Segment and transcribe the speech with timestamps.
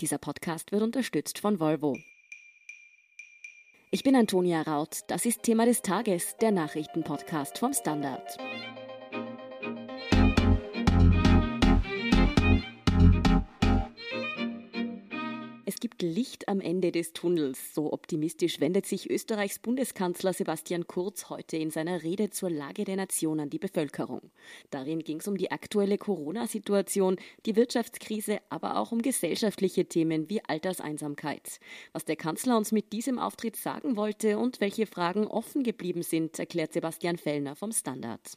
[0.00, 1.96] Dieser Podcast wird unterstützt von Volvo.
[3.90, 5.00] Ich bin Antonia Raut.
[5.08, 8.36] Das ist Thema des Tages, der Nachrichtenpodcast vom Standard.
[15.96, 17.74] Gibt Licht am Ende des Tunnels.
[17.74, 22.96] So optimistisch wendet sich Österreichs Bundeskanzler Sebastian Kurz heute in seiner Rede zur Lage der
[22.96, 24.20] Nation an die Bevölkerung.
[24.70, 30.44] Darin ging es um die aktuelle Corona-Situation, die Wirtschaftskrise, aber auch um gesellschaftliche Themen wie
[30.44, 31.60] Alterseinsamkeit.
[31.92, 36.38] Was der Kanzler uns mit diesem Auftritt sagen wollte und welche Fragen offen geblieben sind,
[36.38, 38.36] erklärt Sebastian Fellner vom Standard.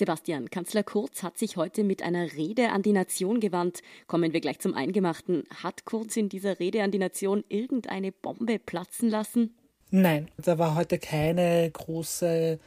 [0.00, 3.82] Sebastian, Kanzler Kurz hat sich heute mit einer Rede an die Nation gewandt.
[4.06, 5.44] Kommen wir gleich zum Eingemachten.
[5.62, 9.54] Hat Kurz in dieser Rede an die Nation irgendeine Bombe platzen lassen?
[9.90, 12.58] Nein, da war heute keine große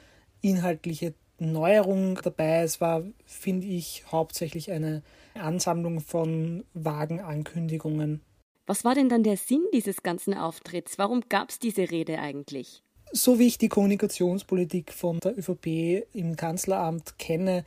[0.42, 2.62] inhaltliche Neuerung dabei.
[2.62, 5.02] Es war, finde ich, hauptsächlich eine
[5.34, 8.22] Ansammlung von vagen Ankündigungen.
[8.68, 11.00] Was war denn dann der Sinn dieses ganzen Auftritts?
[11.00, 12.84] Warum gab es diese Rede eigentlich?
[13.16, 17.64] So wie ich die Kommunikationspolitik von der ÖVP im Kanzleramt kenne,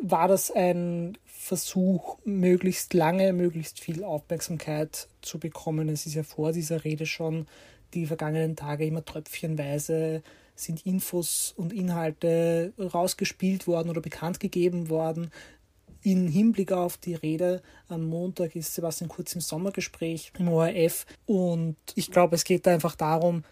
[0.00, 5.90] war das ein Versuch, möglichst lange, möglichst viel Aufmerksamkeit zu bekommen.
[5.90, 7.46] Es ist ja vor dieser Rede schon
[7.92, 10.22] die vergangenen Tage immer tröpfchenweise
[10.54, 15.30] sind Infos und Inhalte rausgespielt worden oder bekannt gegeben worden.
[16.02, 21.76] In Hinblick auf die Rede am Montag ist Sebastian Kurz im Sommergespräch im ORF und
[21.94, 23.44] ich glaube, es geht da einfach darum,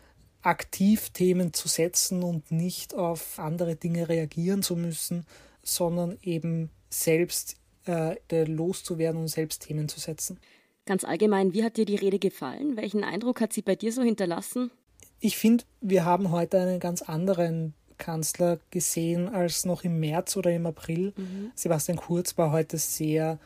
[0.46, 5.26] aktiv Themen zu setzen und nicht auf andere Dinge reagieren zu müssen,
[5.62, 10.38] sondern eben selbst äh, loszuwerden und selbst Themen zu setzen.
[10.86, 12.76] Ganz allgemein, wie hat dir die Rede gefallen?
[12.76, 14.70] Welchen Eindruck hat sie bei dir so hinterlassen?
[15.18, 20.52] Ich finde, wir haben heute einen ganz anderen Kanzler gesehen als noch im März oder
[20.52, 21.12] im April.
[21.16, 21.50] Mhm.
[21.56, 23.40] Sebastian Kurz war heute sehr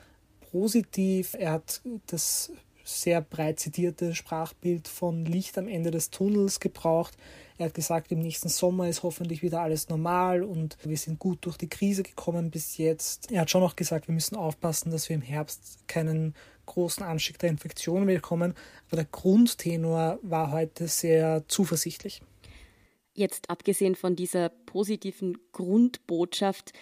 [0.50, 1.34] positiv.
[1.38, 2.52] Er hat das
[2.90, 7.16] sehr breit zitierte Sprachbild von Licht am Ende des Tunnels gebraucht.
[7.58, 11.44] Er hat gesagt, im nächsten Sommer ist hoffentlich wieder alles normal und wir sind gut
[11.44, 13.30] durch die Krise gekommen bis jetzt.
[13.30, 16.34] Er hat schon noch gesagt, wir müssen aufpassen, dass wir im Herbst keinen
[16.66, 18.54] großen Anstieg der Infektionen bekommen.
[18.88, 22.22] Aber der Grundtenor war heute sehr zuversichtlich.
[23.12, 26.72] Jetzt abgesehen von dieser positiven Grundbotschaft,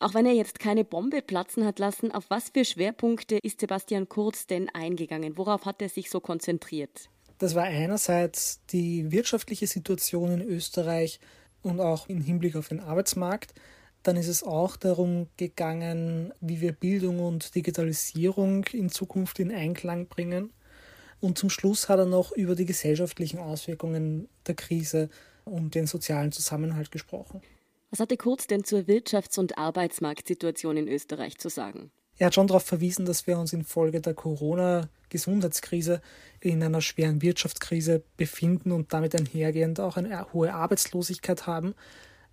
[0.00, 4.08] auch wenn er jetzt keine Bombe platzen hat lassen, auf was für Schwerpunkte ist Sebastian
[4.08, 5.36] Kurz denn eingegangen?
[5.36, 7.08] Worauf hat er sich so konzentriert?
[7.38, 11.20] Das war einerseits die wirtschaftliche Situation in Österreich
[11.62, 13.54] und auch im Hinblick auf den Arbeitsmarkt.
[14.02, 20.06] Dann ist es auch darum gegangen, wie wir Bildung und Digitalisierung in Zukunft in Einklang
[20.06, 20.52] bringen.
[21.20, 25.08] Und zum Schluss hat er noch über die gesellschaftlichen Auswirkungen der Krise
[25.44, 27.42] und den sozialen Zusammenhalt gesprochen.
[27.90, 31.90] Was hatte Kurz denn zur Wirtschafts- und Arbeitsmarktsituation in Österreich zu sagen?
[32.18, 36.02] Er hat schon darauf verwiesen, dass wir uns infolge der Corona-Gesundheitskrise
[36.40, 41.74] in einer schweren Wirtschaftskrise befinden und damit einhergehend auch eine hohe Arbeitslosigkeit haben.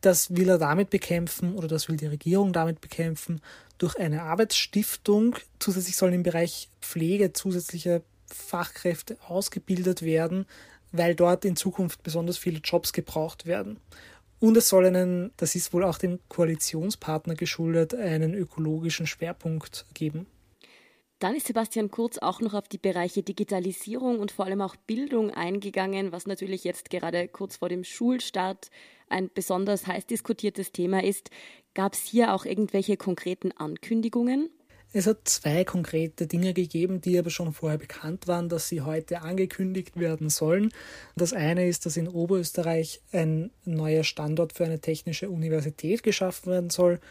[0.01, 3.41] Das will er damit bekämpfen oder das will die Regierung damit bekämpfen
[3.77, 5.35] durch eine Arbeitsstiftung.
[5.59, 10.47] Zusätzlich sollen im Bereich Pflege zusätzliche Fachkräfte ausgebildet werden,
[10.91, 13.79] weil dort in Zukunft besonders viele Jobs gebraucht werden.
[14.40, 20.28] Und es soll einen, das ist wohl auch dem Koalitionspartner geschuldet, einen ökologischen Schwerpunkt geben.
[21.19, 25.31] Dann ist Sebastian Kurz auch noch auf die Bereiche Digitalisierung und vor allem auch Bildung
[25.31, 28.69] eingegangen, was natürlich jetzt gerade kurz vor dem Schulstart
[29.07, 31.29] ein besonders heiß diskutiertes Thema ist.
[31.73, 34.50] Gab es hier auch irgendwelche konkreten Ankündigungen?
[34.97, 39.23] Es hat zwei konkrete Dinge gegeben, die aber schon vorher bekannt waren, dass sie heute
[39.23, 40.72] angekündigt werden sollen.
[41.17, 46.69] Das eine ist, dass in Oberösterreich ein neuer Standort für eine technische Universität geschaffen werden
[46.69, 47.01] soll.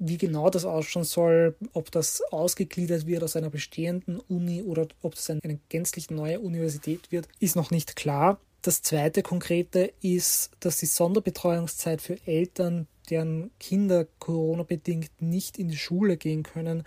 [0.00, 5.14] Wie genau das ausschauen soll, ob das ausgegliedert wird aus einer bestehenden Uni oder ob
[5.14, 8.40] das eine, gänzlich neue Universität wird, ist noch nicht klar.
[8.62, 15.76] Das zweite konkrete ist, dass die Sonderbetreuungszeit für Eltern, deren Kinder Corona-bedingt nicht in die
[15.76, 16.82] Schule gehen können,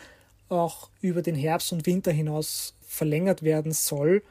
[0.52, 4.24] auch über den Herbst und Winter hinaus verlängert werden soll,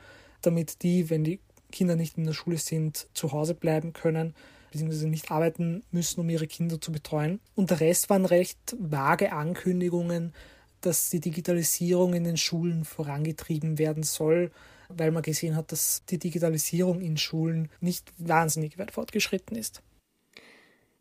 [0.42, 1.40] damit die, wenn die
[1.72, 4.34] Kinder nicht in der Schule sind, zu Hause bleiben können,
[4.70, 7.40] beziehungsweise nicht arbeiten müssen, um ihre Kinder zu betreuen.
[7.54, 10.32] Und der Rest waren recht vage Ankündigungen,
[10.80, 14.50] dass die Digitalisierung in den Schulen vorangetrieben werden soll,
[14.88, 19.82] weil man gesehen hat, dass die Digitalisierung in Schulen nicht wahnsinnig weit fortgeschritten ist.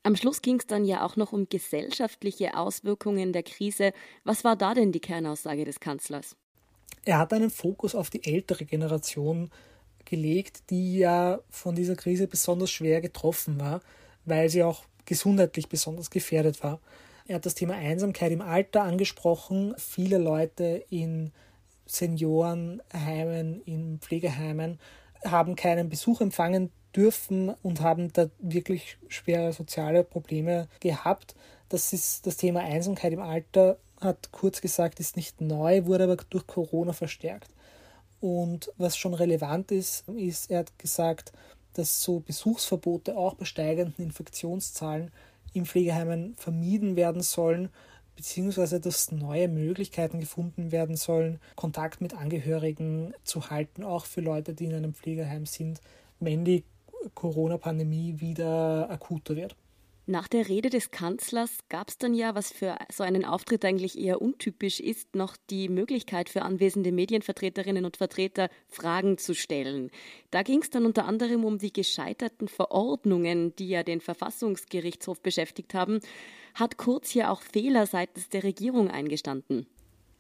[0.04, 3.92] Am Schluss ging es dann ja auch noch um gesellschaftliche Auswirkungen der Krise.
[4.24, 6.36] Was war da denn die Kernaussage des Kanzlers?
[7.06, 9.50] Er hat einen Fokus auf die ältere Generation
[10.06, 13.82] gelegt, die ja von dieser Krise besonders schwer getroffen war,
[14.26, 16.80] weil sie auch gesundheitlich besonders gefährdet war.
[17.28, 19.76] Er hat das Thema Einsamkeit im Alter angesprochen.
[19.78, 21.32] Viele Leute in
[21.86, 24.80] Seniorenheimen, in Pflegeheimen,
[25.24, 31.36] haben keinen Besuch empfangen dürfen und haben da wirklich schwere soziale Probleme gehabt.
[31.70, 36.18] Das ist das Thema Einsamkeit im Alter, hat kurz gesagt, ist nicht neu, wurde aber
[36.30, 37.52] durch Corona verstärkt.
[38.22, 41.32] Und was schon relevant ist, ist, er hat gesagt,
[41.74, 45.12] dass so Besuchsverbote auch bei steigenden Infektionszahlen
[45.54, 47.70] in Pflegeheimen vermieden werden sollen,
[48.16, 54.54] beziehungsweise dass neue Möglichkeiten gefunden werden sollen, Kontakt mit Angehörigen zu halten, auch für Leute,
[54.54, 55.80] die in einem Pflegeheim sind,
[56.20, 56.66] wenn die
[57.14, 59.56] Corona-Pandemie wieder akuter wird.
[60.10, 63.96] Nach der Rede des Kanzlers gab es dann ja, was für so einen Auftritt eigentlich
[63.96, 69.92] eher untypisch ist, noch die Möglichkeit für anwesende Medienvertreterinnen und Vertreter Fragen zu stellen.
[70.32, 75.76] Da ging es dann unter anderem um die gescheiterten Verordnungen, die ja den Verfassungsgerichtshof beschäftigt
[75.76, 76.00] haben.
[76.56, 79.68] Hat Kurz hier auch Fehler seitens der Regierung eingestanden?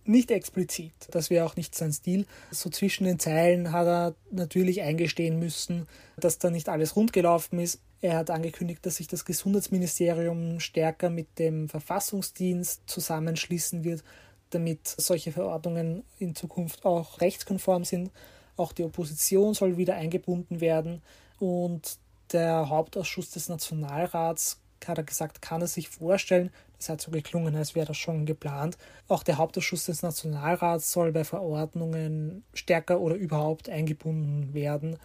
[0.09, 2.25] Nicht explizit, das wäre auch nicht sein Stil.
[2.49, 7.59] So zwischen den Zeilen hat er natürlich eingestehen müssen, dass da nicht alles rund gelaufen
[7.59, 7.79] ist.
[8.01, 14.03] Er hat angekündigt, dass sich das Gesundheitsministerium stärker mit dem Verfassungsdienst zusammenschließen wird,
[14.49, 18.09] damit solche Verordnungen in Zukunft auch rechtskonform sind.
[18.57, 21.03] Auch die Opposition soll wieder eingebunden werden
[21.37, 21.99] und
[22.33, 27.55] der Hauptausschuss des Nationalrats hat er gesagt, kann er sich vorstellen, das hat so geklungen,
[27.55, 28.77] als wäre das schon geplant.
[29.07, 34.97] Auch der Hauptausschuss des Nationalrats soll bei Verordnungen stärker oder überhaupt eingebunden werden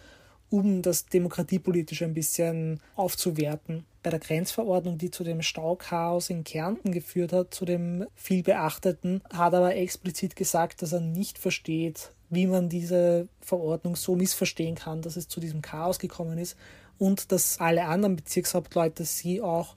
[0.49, 3.85] um das demokratiepolitisch ein bisschen aufzuwerten.
[4.03, 9.21] Bei der Grenzverordnung, die zu dem Stauchaos in Kärnten geführt hat, zu dem viel beachteten,
[9.33, 14.75] hat er aber explizit gesagt, dass er nicht versteht, wie man diese Verordnung so missverstehen
[14.75, 16.55] kann, dass es zu diesem Chaos gekommen ist
[16.99, 19.75] und dass alle anderen Bezirkshauptleute sie auch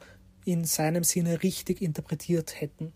[0.48, 2.94] in seinem Sinne richtig interpretiert hätten.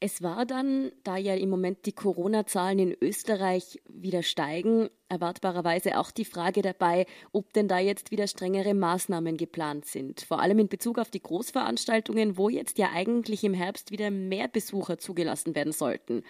[0.00, 6.12] Es war dann, da ja im Moment die Corona-Zahlen in Österreich wieder steigen, erwartbarerweise auch
[6.12, 10.20] die Frage dabei, ob denn da jetzt wieder strengere Maßnahmen geplant sind.
[10.20, 14.46] Vor allem in Bezug auf die Großveranstaltungen, wo jetzt ja eigentlich im Herbst wieder mehr
[14.46, 16.22] Besucher zugelassen werden sollten.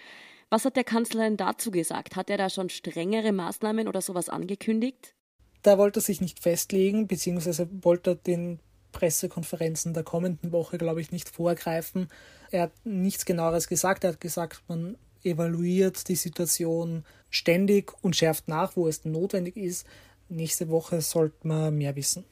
[0.50, 2.16] Was hat der Kanzler denn dazu gesagt?
[2.16, 5.14] Hat er da schon strengere Maßnahmen oder sowas angekündigt?
[5.62, 8.60] Da wollte er sich nicht festlegen, beziehungsweise wollte er den
[8.98, 12.08] Pressekonferenzen der kommenden Woche, glaube ich, nicht vorgreifen.
[12.50, 14.02] Er hat nichts genaueres gesagt.
[14.02, 19.86] Er hat gesagt, man evaluiert die Situation ständig und schärft nach, wo es notwendig ist.
[20.28, 22.24] Nächste Woche sollte man mehr wissen.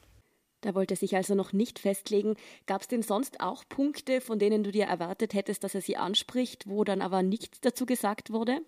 [0.59, 2.35] Da wollte er sich also noch nicht festlegen.
[2.65, 5.95] Gab es denn sonst auch Punkte, von denen du dir erwartet hättest, dass er sie
[5.95, 8.59] anspricht, wo dann aber nichts dazu gesagt wurde?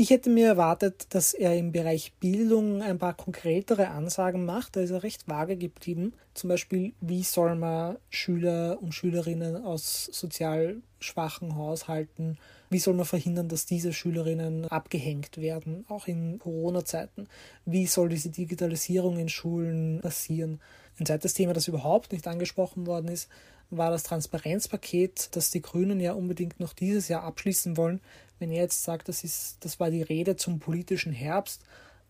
[0.00, 4.76] Ich hätte mir erwartet, dass er im Bereich Bildung ein paar konkretere Ansagen macht.
[4.76, 6.12] Da ist er recht vage geblieben.
[6.34, 12.38] Zum Beispiel, wie soll man Schüler und Schülerinnen aus sozial schwachen Haushalten,
[12.70, 17.26] wie soll man verhindern, dass diese Schülerinnen abgehängt werden, auch in Corona-Zeiten?
[17.64, 20.60] Wie soll diese Digitalisierung in Schulen passieren?
[21.00, 23.28] Ein zweites Thema, das überhaupt nicht angesprochen worden ist,
[23.70, 28.00] war das Transparenzpaket, das die Grünen ja unbedingt noch dieses Jahr abschließen wollen.
[28.38, 31.62] Wenn er jetzt sagt, das, ist, das war die Rede zum politischen Herbst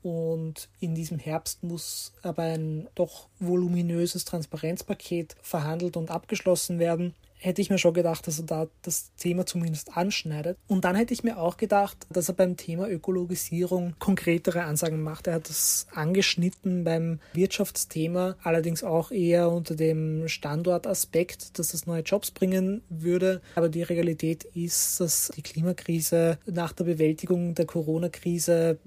[0.02, 7.62] und in diesem Herbst muss aber ein doch voluminöses Transparenzpaket verhandelt und abgeschlossen werden, hätte
[7.62, 10.58] ich mir schon gedacht, dass er da das Thema zumindest anschneidet.
[10.66, 15.26] Und dann hätte ich mir auch gedacht, dass er beim Thema Ökologisierung konkretere Ansagen macht.
[15.26, 22.02] Er hat das angeschnitten beim Wirtschaftsthema, allerdings auch eher unter dem Standortaspekt, dass das neue
[22.02, 23.40] Jobs bringen würde.
[23.54, 28.78] Aber die Realität ist, dass die Klimakrise nach der Bewältigung der Corona-Krise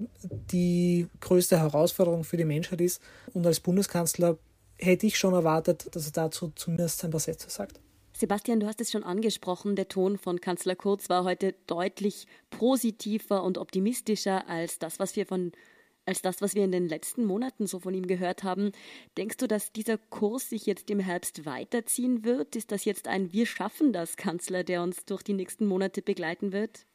[0.50, 3.00] die größte Herausforderung für die Menschheit ist.
[3.32, 4.36] Und als Bundeskanzler
[4.78, 7.80] hätte ich schon erwartet, dass er dazu zumindest ein paar Sätze sagt.
[8.14, 13.42] Sebastian, du hast es schon angesprochen, der Ton von Kanzler Kurz war heute deutlich positiver
[13.42, 15.52] und optimistischer als das, was wir von
[16.04, 18.72] als das, was wir in den letzten Monaten so von ihm gehört haben.
[19.16, 22.56] Denkst du, dass dieser Kurs sich jetzt im Herbst weiterziehen wird?
[22.56, 26.52] Ist das jetzt ein Wir schaffen das Kanzler, der uns durch die nächsten Monate begleiten
[26.52, 26.86] wird?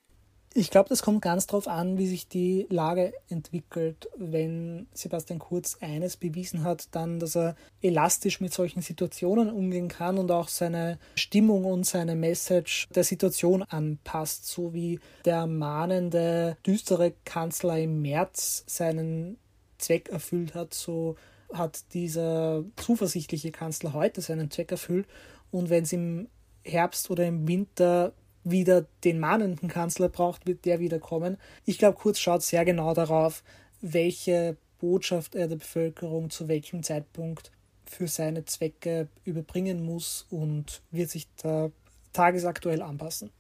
[0.54, 4.10] Ich glaube, das kommt ganz darauf an, wie sich die Lage entwickelt.
[4.18, 10.18] Wenn Sebastian Kurz eines bewiesen hat, dann, dass er elastisch mit solchen Situationen umgehen kann
[10.18, 17.14] und auch seine Stimmung und seine Message der Situation anpasst, so wie der mahnende, düstere
[17.24, 19.38] Kanzler im März seinen
[19.78, 21.18] Zweck erfüllt hat, so
[21.54, 25.08] hat dieser zuversichtliche Kanzler heute seinen Zweck erfüllt.
[25.52, 26.30] Und wenn es im
[26.64, 28.14] Herbst oder im Winter
[28.52, 31.38] wieder den mahnenden Kanzler braucht, wird der wieder kommen.
[31.66, 33.44] Ich glaube, Kurz schaut sehr genau darauf,
[33.82, 37.52] welche Botschaft er der Bevölkerung zu welchem Zeitpunkt
[37.86, 41.72] für seine Zwecke überbringen muss und wird sich da
[42.14, 43.32] tagesaktuell anpassen.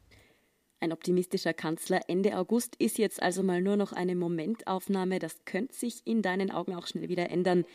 [0.79, 5.17] Ein optimistischer Kanzler Ende August ist jetzt also mal nur noch eine Momentaufnahme.
[5.17, 7.65] Das könnte sich in deinen Augen auch schnell wieder ändern.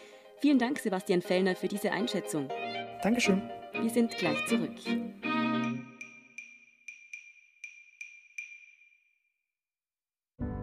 [0.41, 2.49] Vielen Dank, Sebastian Fellner, für diese Einschätzung.
[3.03, 3.43] Dankeschön.
[3.81, 4.77] Wir sind gleich zurück.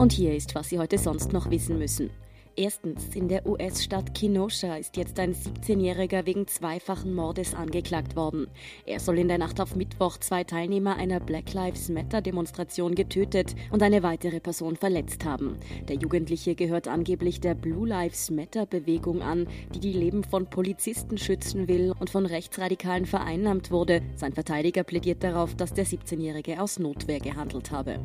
[0.00, 2.08] Und hier ist, was Sie heute sonst noch wissen müssen.
[2.56, 8.48] Erstens, in der US-Stadt Kenosha ist jetzt ein 17-Jähriger wegen zweifachen Mordes angeklagt worden.
[8.86, 13.82] Er soll in der Nacht auf Mittwoch zwei Teilnehmer einer Black Lives Matter-Demonstration getötet und
[13.82, 15.58] eine weitere Person verletzt haben.
[15.88, 21.68] Der Jugendliche gehört angeblich der Blue Lives Matter-Bewegung an, die die Leben von Polizisten schützen
[21.68, 24.00] will und von Rechtsradikalen vereinnahmt wurde.
[24.16, 28.00] Sein Verteidiger plädiert darauf, dass der 17-Jährige aus Notwehr gehandelt habe.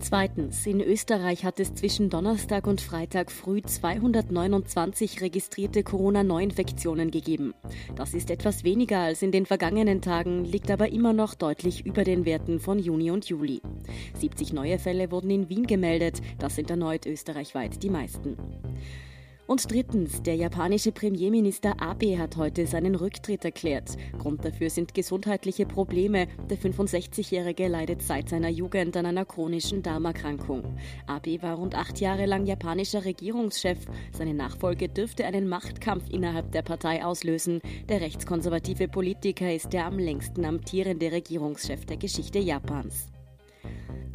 [0.00, 7.52] Zweitens, in Österreich hat es zwischen Donnerstag und Freitag früh 229 registrierte Corona-Neuinfektionen gegeben.
[7.96, 12.04] Das ist etwas weniger als in den vergangenen Tagen, liegt aber immer noch deutlich über
[12.04, 13.60] den Werten von Juni und Juli.
[14.18, 18.36] 70 neue Fälle wurden in Wien gemeldet, das sind erneut österreichweit die meisten.
[19.48, 23.96] Und drittens, der japanische Premierminister Abe hat heute seinen Rücktritt erklärt.
[24.18, 26.26] Grund dafür sind gesundheitliche Probleme.
[26.50, 30.76] Der 65-Jährige leidet seit seiner Jugend an einer chronischen Darmerkrankung.
[31.06, 33.78] Abe war rund acht Jahre lang japanischer Regierungschef.
[34.12, 37.62] Seine Nachfolge dürfte einen Machtkampf innerhalb der Partei auslösen.
[37.88, 43.06] Der rechtskonservative Politiker ist der am längsten amtierende Regierungschef der Geschichte Japans.